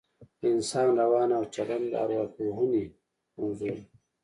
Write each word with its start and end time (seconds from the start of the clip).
د 0.39 0.41
انسان 0.55 0.87
روان 1.01 1.29
او 1.37 1.43
چلن 1.55 1.81
د 1.89 1.93
اوراپوهنې 2.03 2.85
موضوع 3.37 3.71
ده 3.77 3.83